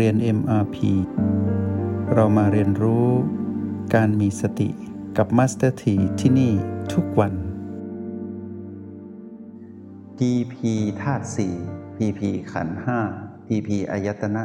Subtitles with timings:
[0.00, 0.76] เรียน MRP
[2.14, 3.06] เรามาเรียนรู้
[3.94, 4.68] การมีสติ
[5.16, 6.52] กับ Master T ที่ที่นี่
[6.92, 7.34] ทุกวัน
[10.16, 10.54] PP
[11.00, 11.26] ธาตุ
[11.62, 12.20] 4 PP
[12.52, 12.78] ขันธ์
[13.14, 14.42] 5 PP อายตนะ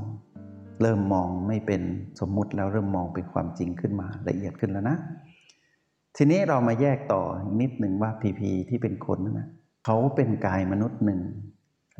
[0.00, 1.82] 12 เริ่มมองไม่เป็น
[2.20, 4.96] สมมุติแล้วเริ่มมองเป็นความจริงขึ้นมาละเอียดขึ้นแล้วนะ
[6.16, 7.22] ทีนี้เรามาแยกต่อ
[7.60, 9.48] นิดหนึ่งว่า PP ที่เป็นคนนะ
[9.84, 11.20] เขาเป็นกายมนุษย์หนึ่ง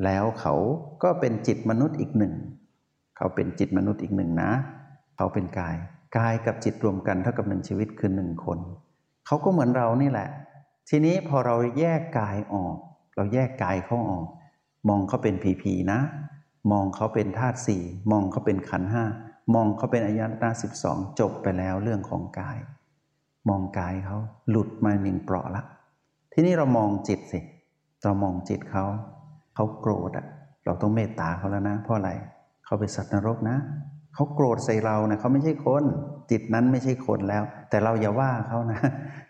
[0.03, 0.55] แล้วเขา
[1.03, 2.35] ก็เป็นจิตมนุษย์อีกหนึ่ง
[3.23, 4.51] เขาเป็นจิตมนุษย์อีกหนึ่งนะ
[5.17, 5.75] เขาเป็นกาย
[6.17, 8.59] กายกับจิตรวมกันเท่ากับหนึ่งชีวิตคือหนึ่งคน
[9.25, 10.29] เขาก็เหมือนเรานี่แหละ
[10.89, 12.75] ทีนี้พอเราแยกกายออก
[13.15, 14.25] เราแยกกายเขาออก
[14.89, 15.99] มองเขาเป็นผีผีนะ
[16.71, 19.03] มองเขาเป็นธาตุสี่มองเขาเป็นขันห้า
[19.53, 22.57] มองเขาเป็นอายตนะสิบสองจบไปแล้วเรื่องของกาย
[23.49, 24.17] มองกายเขา
[24.49, 25.63] หลุดมาหนึ่งเปราะละ
[26.33, 27.39] ทีนี้เรามองจิตสิ
[28.03, 28.85] เรามองจิตเขา
[29.55, 30.25] เขาโกรธอะ
[30.65, 32.11] เราต้องเมตตาเขาแล้วนะ เพราะอะไร
[32.73, 33.57] เขาเป็นสัตว์นรกนะ
[34.13, 35.83] เขาโกรธใส่เรานะเขาไม่ใช่คน
[36.31, 38.79] จิตนั้นไม่ใช่คนแล้ว แต่เราอย่าว่าเขานะ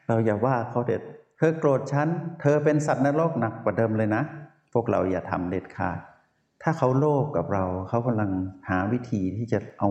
[0.07, 1.01] เราอย่าว่าเขาเด็ด
[1.37, 2.07] เธอโกรธฉัน
[2.41, 4.23] เธอเป็นสัตว์นรกหนักกว่าเดิมเลยนะ
[4.73, 5.99] พวกเราอย่าทำเด็ดขาด
[6.63, 8.31] ถ้าเขาโลภกับเรา เขากำลัง
[8.69, 9.89] หาวิธีที่จะเอา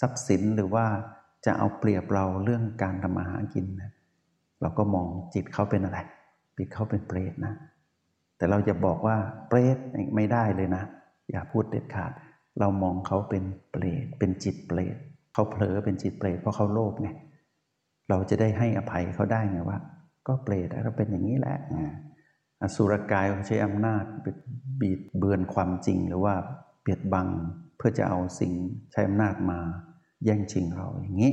[0.00, 0.86] ทรัพย์สินหรือว่า
[1.46, 3.90] จะเอาเปรียบเราเรื่องการทำมาหากินนะ
[4.60, 5.98] เราก็มองจิตเขาเป็นอะไร
[6.58, 7.54] จิตเขาเป็นเปรตนะ
[8.36, 9.16] แต่เราจะบอกว่า
[9.48, 9.78] เปรต
[10.16, 10.84] ไม่ได้เลยนะ
[11.30, 12.12] อย่าพูดเด็ดขาด
[12.60, 14.96] เรามองเขาเป็นเปรตเป็นจิตเปรต
[15.34, 17.08] เขาเผลอเป็นจิตเปรตเพราะเขาโลภไง
[18.08, 19.78] เราจะได้ให้อภัยเขาได้ไงว่า
[20.26, 21.58] ก็เปรตแล้วเป็นอย่างนี้แหละ
[22.60, 24.04] อสุรกายเขาใช้อำนาจ
[24.80, 26.34] บีดเบือนความจริงหรือว่า
[26.80, 27.28] เปียดบัง
[27.76, 28.52] เพื่อจะเอาสิ่ง
[28.92, 29.58] ใช้อำนาจมา
[30.24, 31.32] แย่งชิงเราอย่างนี้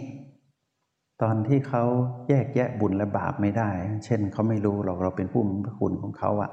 [1.21, 1.83] ตอนที่เขา
[2.29, 3.69] แยกแยะบุญและบาปไม่ได้
[4.05, 6.51] เช่นเขาไม่รู้เราเราเป็นผู้มีพระคุณของเขาอะ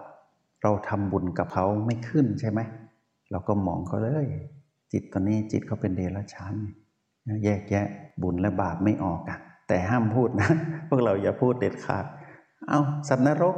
[0.62, 2.60] เราทำบุญกับเขาไม่ขึ้นใช่ไหม
[3.30, 4.26] เราก็มองเขาเลย
[4.92, 6.54] จิตตอนนี้จิตเขาเป็นเดรัจฉาน
[7.44, 7.86] แยกแยะ
[8.22, 10.50] บุญและบาปไม่ออกอะแต่ห้ามพูดนะ
[10.88, 12.04] พวกเราอย่าพูดเด็ดขาด
[12.68, 13.56] เอาสัตว์นรก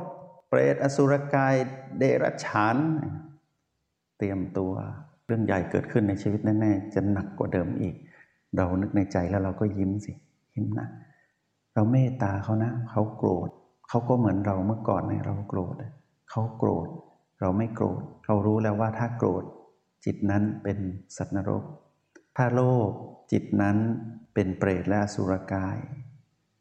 [0.49, 1.55] เปรตอสุรกาย
[1.99, 2.77] เดรัจฉาน
[4.19, 4.73] เตรียมตัว
[5.27, 7.95] เรื่องใหญ่เกิดขึ้นในชีวิตแน่ๆจะหนักกว่าเดิมอีก
[8.57, 10.13] เรานึกในใจแล้วเราก็ยิ้มสิ
[10.55, 10.89] ยิ้มนะ
[11.75, 13.49] เราเมตตาเขานะ เขาโกรธ
[13.89, 15.75] เขาก็เหมือนเราเมื่อก่อนเนี่ยเราโกรธ
[16.31, 16.89] เขาโกรธ
[17.41, 19.45] เราไม่โกรธ เรารู้แล้วว่าถ้าโกรธ
[20.05, 20.79] จิตนั้นเป็น
[21.17, 21.65] สัตว์นรก
[22.37, 22.91] ถ้าโลภ
[23.33, 23.77] จิตนั้น
[24.35, 25.79] เป็นเปรตและสุรกาย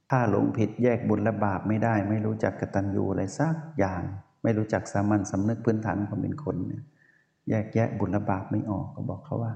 [0.10, 4.04] ถ้าหลงผิดแยกบุญและบาปไม่ได้ ไม่รู้จักกตัญญูอะไรสักอย่าง
[4.44, 6.84] ไม่รู้จักสามัญสำนึกพื้นฐานความเป็นคนเนี่ย
[7.50, 9.54] แยกแยะบุญและบาปไม่ออกก็บอกเขาว่า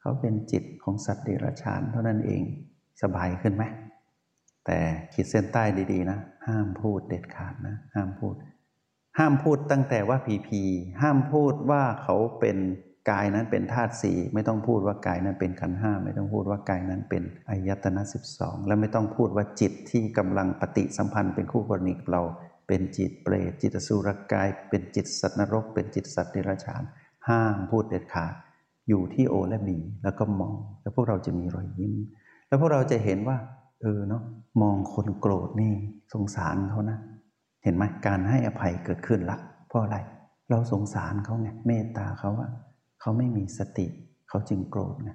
[0.00, 2.42] เขาเป็นจิตของสัตว์เดรัจฉานเท่านั้นเอง
[3.02, 3.64] สบายขึ้นไหม
[4.66, 4.78] แต่
[5.12, 8.34] ขีดเส้นใต้ดีๆนะ ห้ามพูดเด็ดขาดนะ ห้ามพูด
[9.18, 10.62] ห้ามพูดตั้งแต่ว่าผีผี
[11.02, 12.58] ห้ามพูดว่าเขาเป็น
[13.10, 22.22] กายนั้นเป็นธาตุสี่ไม่ต้องพูดว่ากายนั้นเป็นขันห้าไม่ต้องพูดว่ากายนั้นเป็นอายตนะสิบสองและไม่ต้องพูดว่าจิตที่กำลังปฏิสัมพันธ์เป็นคู่กรณีกับเรา
[22.68, 26.82] เป็นจิตเปรตจิตสุรกาย เป็นจิตสัตว์นรก เป็นจิตสัตว์เดรัจฉาน
[27.28, 28.34] ห้ามพูดเด็ดขาด
[28.88, 31.94] อยู่ที่โอและมีแล้วก็มอง แล้วพวกเราจะมีรอยยิ้ม
[32.48, 33.36] แล้วพวกเราจะเห็นว่า
[33.82, 34.22] เออเนาะ
[34.62, 35.72] มองคนโกรธนี่
[36.12, 36.98] สงสารเขานะ
[37.64, 39.36] เห็นไหมการให้อภัยเกิดขึ้นละ
[39.68, 39.96] เพราะอะไร
[40.50, 42.48] เราสงสารเขาไงเมตตาเขาว่า
[43.02, 43.86] เขาไม่มีสติ
[44.28, 45.10] เขาจึงโกรธไง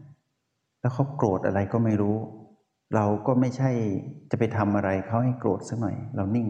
[0.82, 2.18] แล้วเขาโกรธอะไรก็ไม่รู้
[2.96, 3.70] เราก็ไม่ใช่
[4.32, 6.48] จะไปทำอะไรเขาให้โกรธสักหน่อย เรานิ่ง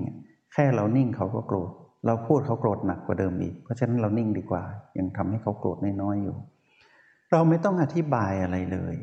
[0.54, 1.72] แค่เรานิ่งเขาก็โกรธ
[2.06, 4.64] เราพูดเขาโกรธหนักกว่าเดิมอีก เพราะฉะนั้นเรานิ่งดีกว่า
[4.98, 6.38] ยังทำให้เขาโกรธน้อยๆอยู่
[7.32, 8.96] เราไม่ต้องอธิบายอะไรเลย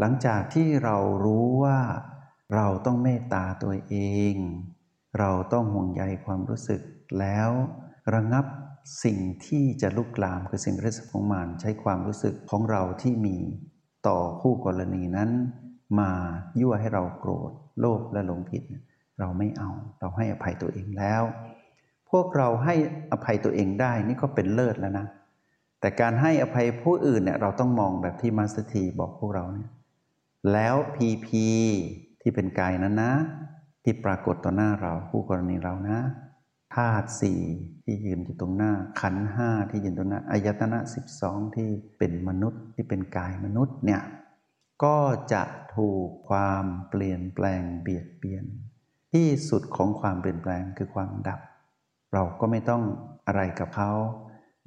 [0.00, 1.78] หลังจากที่เรารู้ว่า
[2.56, 3.96] เราต้องเมตตาตัวเอ
[4.32, 4.34] ง
[5.18, 6.80] เราต้องห่วงใยความรู้สึก
[7.18, 7.50] แล้ว
[8.14, 8.44] ระงับ
[9.04, 13.36] สิ่งที่จะลุกลามคือสิ่งริษของมานใช้ความรู้สึกของเราที่มี
[14.08, 15.30] ต่อคู่กรณีนั้น
[16.00, 16.12] มา
[16.60, 18.62] ยั่วให้เราโกรธ โลภและหลงผิด
[19.18, 19.70] เราไม่เอา
[20.00, 21.22] เราให้อภัยตัวเองแล้ว
[22.10, 22.74] พวกเราให้
[23.12, 25.06] อภัยตัวเองได้นี่ก็เป็นเลิศแล้วนะ
[25.80, 29.70] แต่การให้อภัยผู้อื่นเนี่ยเราต้องมองแบบที่มาสเตีบอกพวกเราเนี่ย
[30.52, 31.46] แล้วพีพี
[32.20, 33.12] ที่เป็นกายนั้นนะ
[33.82, 35.98] ที่ปรากฏต่อหน้าเราผู้กรณีเรานะ
[36.74, 37.40] ธาตุสี่
[37.84, 41.68] ที่ยืนอยู่ตรงหน้า ขันห้าที่ยืนตรงหน้าอายตนะสิบสองที่
[41.98, 44.02] เป็นมนุษย์ที่เป็นกายมนุษย์เนี่ย
[44.84, 44.98] ก็
[45.32, 45.42] จะ
[45.76, 48.44] ถูกความเปลี่ยนแปลงเบียดเบียน
[49.12, 51.40] ที่สุดของความเปลี่ยนแปลงคือความดับ
[52.12, 52.82] เราก็ไม่ต้อง
[53.26, 53.92] อะไรกับเขา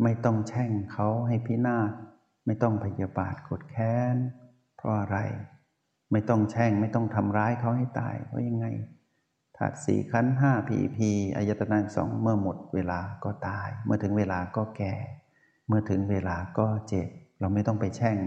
[0.04, 1.92] ไม่ต้องแช่งเขาให้พินาศ
[2.46, 4.16] ไม่ต้องพยาบาทกดแค้น
[4.78, 5.18] เพราะอะไร
[6.12, 8.66] ไม่ต้องแช่งไม่ต้องทำร้ายเขาให้ตายเพราะยังไง
[9.58, 14.94] ธาตุสี่ขันห้าพีพีอายตนะสองเมื่อหมดเวลาก็ตาย เมื่อถึงเวลาก็แก่
[15.68, 17.08] เมื่อถึงเวลาก็เจ็บ
[17.40, 18.18] เราไม่ต้องไปแช่ง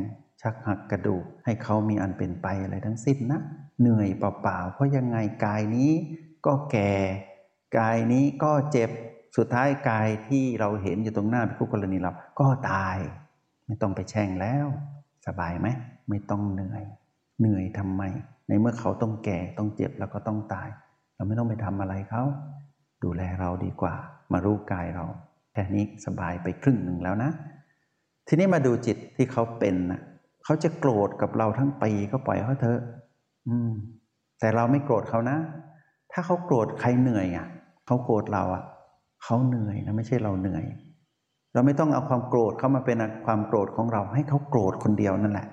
[0.41, 3.41] ช้ชักหักกระดูก ให้เขามีอันเป็นไปอะไรทั้งสิ้นนะ
[3.81, 5.93] เหนื่อยเปล่าๆ เพราะยังไงกายนี้
[6.47, 6.93] ก็แก่
[7.79, 8.91] กายนี้ก็เจ็บ
[9.37, 12.97] สุดท้ายกายที่เราเห็นอยู่ตรงหน้าเป็นคู่กรณีเราก็ตาย
[13.67, 14.67] ไม่ต้องไปแช่งแล้ว
[15.27, 15.69] สบายไหม
[16.09, 16.85] ไม่ต้องเหนื่อย
[17.41, 18.03] เหนื่อยทำไม
[18.49, 20.69] ในเมื่อเขาต้องแก่ต้องเจ็บแล้วก็ต้องตาย
[21.17, 22.23] เราไม่ต้องไปทำอะไรเขา
[23.05, 23.95] ดูแลเราดีกว่า
[24.33, 25.05] มารู้กายเรา
[25.53, 27.31] แค่นี้สบายไปครึ่งหนึ่งแล้วนะ
[28.29, 30.01] ทีนี้มาดูจิตที่เขาเป็นนะ
[30.45, 32.81] เขาจะโกรธกับเราทั้งปีก็ปล่อยเขาเถอะ
[33.49, 33.73] อืม
[34.41, 35.39] แต่เราไม่โกรธเขานะ
[36.13, 37.47] ถ้าเขาโกรธใครเหนื่อยอะ
[37.87, 38.65] เขาโกรธเราอะ
[39.25, 40.65] เขาเหนื่อยนะไม่ใช่เราเหนื่อย
[41.53, 42.97] เราไม่ต้องเอาความโกรธเข้ามาเป็น
[43.27, 45.47] ความโกรธของเรา ให้เขาโกรธคนเดียวนั่นแหละ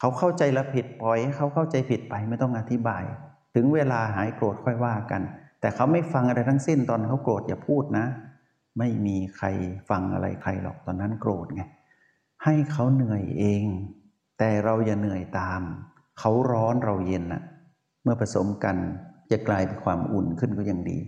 [0.00, 3.02] เขาเข้าใจแล้วผิดปล่อยให้เขาเข้าใจผิดไปไม่ต้องอธิบาย
[3.54, 5.22] ถึงเวลาหายโกรธค่อยว่ากัน
[5.60, 8.06] แต่เขาไม่ฟังอะไรทั้งสิ้นตอนเขาโกรธอย่าพูดนะ
[8.78, 9.46] ไม่มีใคร
[9.90, 11.62] ฟังอะไรใครหรอกตอนนั้นโกรธไง
[12.44, 13.64] ให้เขาเหนื่อยเอง
[14.38, 15.60] แต่เราอย่าเหนื่อยตาม
[16.18, 17.42] เขาร้อนเราเย็นนะ
[18.02, 18.76] เมื่อผสมกัน
[19.30, 20.98] จะกลายเป็นความอุ่นขึ้นก็ยังดี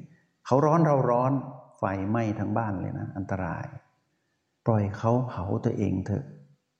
[0.47, 1.33] เขาร้อนเราร้อน
[1.79, 3.65] ไฟไหม้ทั้งบ้านเลยนะ อันตราย
[4.67, 6.25] ปล่อยเขาเผาตัวเองเถอะ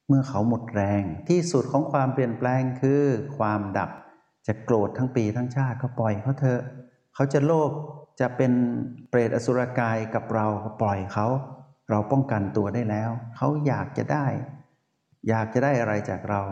[0.09, 3.03] เมื่อเขาหมดแรงที่สุดของความเปลี่ยนแปลงคือ
[3.39, 3.91] ความดับ
[4.47, 6.63] จะโกรธทั้งปีทั้งชาติก็ปล่อยเขาเถอะ
[7.15, 7.71] เขาจะโลภ
[8.21, 8.53] จะเป็น
[9.11, 11.27] เปรตอสุรกายกับเราก็ปล่อยเขา
[11.91, 14.27] เราป้องกันตัวได้แล้ว เขาอยากจะได้
[15.29, 16.43] อยากจะได้อะไรจากเรา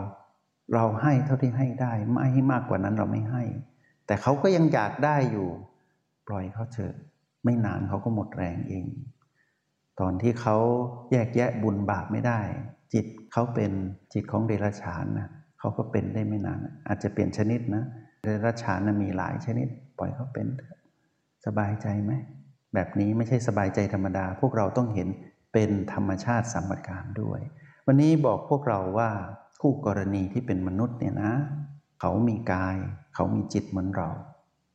[0.73, 3.43] เราให้เท่าที่ให้ได้ ไม่ให้มากกว่านั้นเราไม่ให้
[4.05, 5.47] แต่เขาก็ยังอยากได้อยู่
[6.27, 6.95] ปล่อยเขาเถอะ
[7.43, 8.85] ไม่นานเขาก็หมดแรงเอง
[9.99, 10.57] ตอนที่เขา
[11.11, 12.41] แยกแยะบุญบาปไม่ได้
[12.93, 13.71] จิตเขาเป็น
[14.13, 15.29] จิตของเดรัจฉานนะ
[15.65, 17.83] เขาก็เป็นได้ไม่นาน อาจจะเปลี่ยนชนิดนะ
[18.23, 19.67] เดรัจฉานมีหลายชนิด
[19.99, 20.47] ปล่อยเขาเป็น
[21.45, 22.11] สบายใจไหม
[22.73, 25.07] แบบนี้ไม่ใช่สบายใจธรรมดา พวกเราต้องเห็น
[25.53, 27.39] เป็นธรรมชาติสัมปการด้วย
[27.87, 29.09] วันนี้บอกพวกเราว่า
[29.61, 31.31] คู่กรณีที่เป็นมนุษย์เนี่ยนะ
[32.01, 32.77] เขามีกาย
[33.15, 34.09] เขามีจิตเหมือนเรา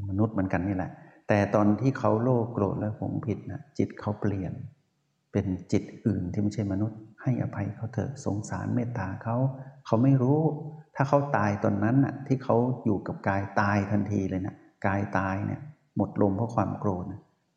[0.09, 0.91] มนุษย์เหมือนกันนี่แหละ
[1.29, 4.53] แต่ตอนที่เขาโลภโกรธและหงผิดนะจิตเขาเปลี่ยน
[5.33, 9.37] เป็นจิตอื่นที่ไม่ใช่มนุษย์ ให้อภัยเขาเถอะสงสารเมตตาเขา
[9.87, 10.41] เขาไม่รู้
[10.97, 14.57] ถ้าเขาตายตอนนั้นน่ะที่เขาอยู่กับกายตายทันทีเลยนะ
[14.87, 15.61] กายตายเนี่ย
[15.97, 17.05] หมดลมเพราะความโกรธ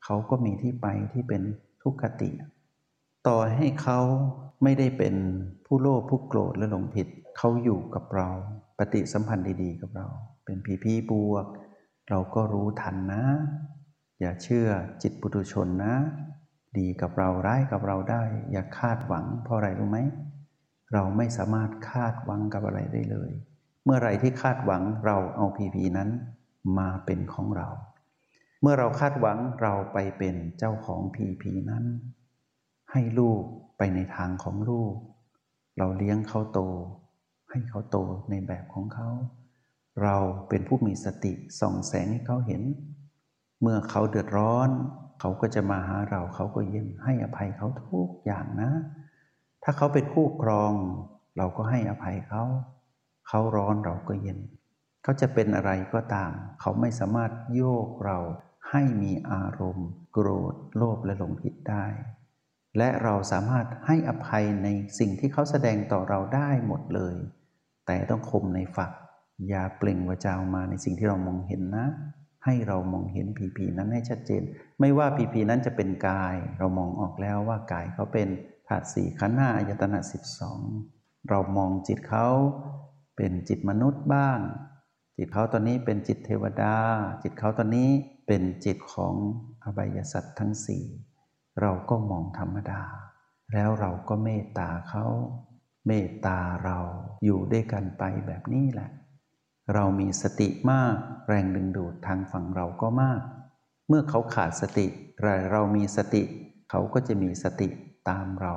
[0.05, 1.41] เขาก็มีที่ไปที่เป็น
[1.83, 2.29] ทุกขติ
[3.27, 3.99] ต่อให้เขา
[4.63, 5.15] ไม่ได้เป็น
[5.65, 8.29] ผู้โลภผู้โกรธและหลงผิด เขาอยู่กับเรา
[8.77, 10.07] ปฏิสัมพันธ์ดีๆ กับเรา
[10.45, 11.45] เป็นพีพีบวก
[12.09, 13.23] เราก็รู้ทันนะ
[14.19, 14.67] อย่าเชื่อ
[15.01, 15.95] จิตปุถุชนนะ
[16.77, 19.99] ดีกับเราร้ายกับเราได้ อย่าคาดหวัง เพราะอะไรรู้ไหม
[20.93, 23.31] เราไม่สามารถคาดหวังกับอะไรได้เลย
[23.85, 26.09] เมื่อไรที่คาดหวังเราเอาพีพีนั้น
[26.79, 27.69] มาเป็นของเรา
[28.61, 31.85] เมื่อเราคาดหวังเราไปเป็นเจ้าของพีพีนั้น
[32.91, 33.41] ให้ลูก
[33.77, 34.95] ไปในทางของลูก
[35.77, 36.59] เราเลี้ยงเขาโต
[37.51, 37.97] ให้เขาโต
[38.29, 39.09] ในแบบของเขา
[40.03, 40.17] เรา
[40.49, 42.61] เป็นผู้มีสติส่องแสงให้เขาเห็น
[43.61, 44.69] เมื่อเขาเดือดร้อน
[45.25, 48.71] เขาก็จะมาหาเราเขาก็เย็นให้อภัยเขาทุกอย่างนะ
[49.63, 50.73] ถ้าเขาเป็นคู่ครอง
[51.37, 52.43] เราก็ให้อภัยเขา
[53.27, 54.39] เขาร้อนเราก็เย็น
[55.03, 56.31] เขาจะเป็นอะไรก็ตาม
[56.61, 58.19] เขาไม่สามารถโยกเรา
[58.69, 61.85] ให้มีอารมณ์ โกรธโลภและหลงผิดได้
[62.77, 64.67] และเราสามารถให้อภัยใน
[64.99, 67.15] สิ่งที่เขาแสดงต่อเราได้หมดเลย
[67.85, 68.91] แต่ต้องคมในฝัก
[69.49, 71.87] อย่าเปล่งวาจามาในสิ่งที่เรามองเห็นนะ
[72.45, 74.43] ให้เรามองเห็นผีผีนั้นให้ชัดเจน
[74.79, 78.27] ไม่ว่าผีผีนั้นจะเป็นกาย เรามองออกแล้วว่ากายเขาเป็น
[78.67, 80.61] ธาตุสี่ขันธ์ห้าอายตนะสิบสอง
[81.29, 82.27] เรามองจิตเขา
[83.15, 84.39] เป็นจิตมนุษย์บ้าง
[85.17, 86.75] จิตเขาตอนนี้เป็นจิตเทวดา
[87.23, 87.89] จิตเขาตอนนี้
[88.27, 89.13] เป็นจิตของ
[89.63, 90.85] อบายสัตว์ทั้งสี่
[91.61, 92.81] เราก็มองธรรมดา
[93.53, 95.05] แล้วเราก็เมตตาเขา
[95.87, 96.77] เมตตาเรา
[97.23, 98.89] อยู่ด้วยกันไปแบบนี้แหละ
[99.73, 100.95] เรามีสติมาก
[101.27, 103.21] แรงดึงดูดทางฝั่งเราก็มาก
[103.87, 104.87] เมื่อเขาขาดสติ
[105.21, 106.23] เราเรามีสติ
[106.69, 107.67] เขาก็จะมีสติ
[108.09, 108.53] ตามเรา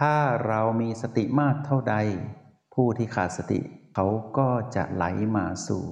[0.00, 1.96] ถ้าเรามีสติมากเท่าใด
[2.74, 3.60] ผู้ที่ขาดสติ
[3.94, 4.06] เขา
[4.38, 5.04] ก็จะไหล
[5.36, 5.84] มาสู่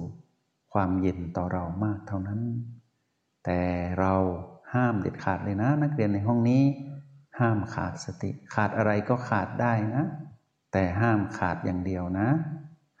[0.73, 2.41] ความเย็นต่อเรามากเท่านั้น
[3.45, 3.61] แต่
[3.99, 4.13] เรา
[4.73, 6.63] ห้ามเด็ดขาดเลยนะ นักเรียนในห้องนี้
[7.39, 10.03] ห้ามขาดสติ ขาดอะไรก็ขาดได้นะ
[10.73, 12.29] แต่ห้ามขาดอย่างเดียวนะ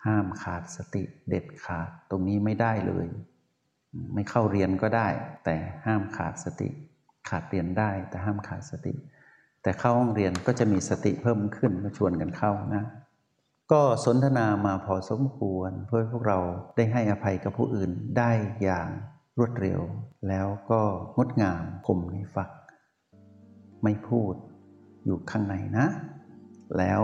[0.05, 3.07] ห้ามขาดสติเด็ดขาดตรงนี้ไม่ได้เลย
[4.13, 5.07] ไม่เข้าเรียนก็ได้
[5.45, 5.55] แต่
[5.85, 6.69] ห้ามขาดสติ
[7.29, 8.93] ขาดเรียนได้แต่ห้ามขาดสติ
[9.61, 12.83] แต่เข้าห้องเรียนก็จะมีสติเพิ่มขึ้นก็ชวนกันเข้านะ
[13.71, 16.39] ก็สนทนามาพอสมควร เพื่อพวกเรา
[16.75, 18.31] ได้ให้อภัยกับผู้อื่นได้
[18.63, 18.87] อย่าง
[19.37, 19.81] รวดเร็ว
[20.29, 20.81] แล้วก็
[21.17, 22.49] งดงามคมในฝัก
[23.83, 24.33] ไม่พูด
[25.05, 25.85] อยู่ข้างในนะ
[26.77, 27.01] แล้ว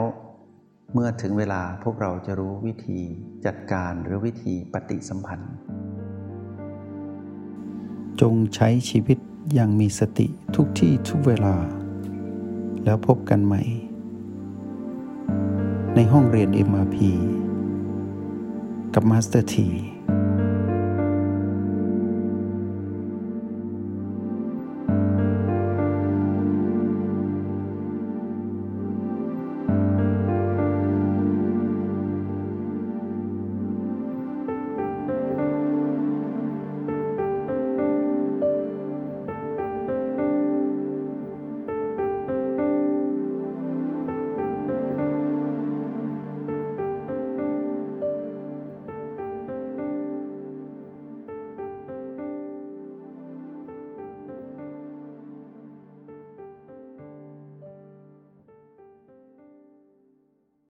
[0.94, 3.00] เมื่อถึงเวลาพวกเราจะรู้วิธี
[3.46, 5.54] จัดการหรือวิธีปฏิสัมพันธ์
[8.22, 9.18] จงใช้ชีวิต
[9.54, 11.56] อย่างมีสติทุกที่ทุกเวลา
[12.86, 13.62] แล้วพบกันใหม่
[15.96, 16.98] ในห้องเรียน MRP
[18.94, 19.68] กับมาสเตอร์ที